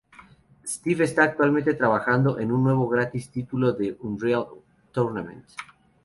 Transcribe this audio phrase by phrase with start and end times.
[0.65, 4.47] Steve actualmente está trabajando en un nuevo y gratis título de "Unreal
[4.91, 5.45] Tournament".